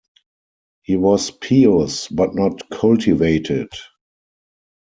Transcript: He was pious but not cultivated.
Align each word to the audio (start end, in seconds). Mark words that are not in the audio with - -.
He 0.81 0.97
was 0.97 1.29
pious 1.29 2.07
but 2.07 2.33
not 2.33 2.71
cultivated. 2.71 3.67